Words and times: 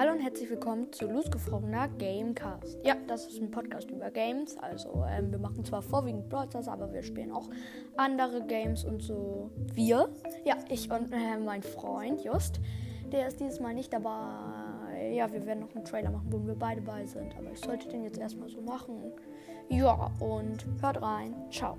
Hallo 0.00 0.12
und 0.12 0.20
herzlich 0.20 0.48
willkommen 0.48 0.90
zu 0.94 1.04
Losgefrorener 1.10 1.88
Gamecast. 1.98 2.78
Ja, 2.82 2.96
das 3.06 3.26
ist 3.26 3.38
ein 3.38 3.50
Podcast 3.50 3.90
über 3.90 4.10
Games. 4.10 4.56
Also, 4.56 5.04
ähm, 5.06 5.30
wir 5.30 5.38
machen 5.38 5.62
zwar 5.62 5.82
vorwiegend 5.82 6.26
Broadcast, 6.30 6.70
aber 6.70 6.90
wir 6.90 7.02
spielen 7.02 7.30
auch 7.30 7.50
andere 7.98 8.42
Games 8.46 8.82
und 8.82 9.02
so. 9.02 9.50
Wir? 9.74 10.08
Ja, 10.42 10.56
ich 10.70 10.90
und 10.90 11.12
äh, 11.12 11.36
mein 11.36 11.62
Freund 11.62 12.24
Just. 12.24 12.62
Der 13.12 13.28
ist 13.28 13.40
dieses 13.40 13.60
Mal 13.60 13.74
nicht 13.74 13.92
dabei. 13.92 14.94
Äh, 14.94 15.16
ja, 15.16 15.30
wir 15.30 15.44
werden 15.44 15.60
noch 15.60 15.74
einen 15.74 15.84
Trailer 15.84 16.10
machen, 16.10 16.28
wo 16.30 16.46
wir 16.46 16.54
beide 16.54 16.80
bei 16.80 17.04
sind. 17.04 17.36
Aber 17.36 17.50
ich 17.52 17.60
sollte 17.60 17.86
den 17.90 18.02
jetzt 18.02 18.18
erstmal 18.18 18.48
so 18.48 18.62
machen. 18.62 19.12
Ja, 19.68 20.10
und 20.18 20.64
hört 20.80 21.02
rein. 21.02 21.34
Ciao. 21.50 21.76